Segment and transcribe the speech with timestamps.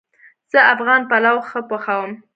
[0.51, 2.11] زه افغان پلو ښه پخوم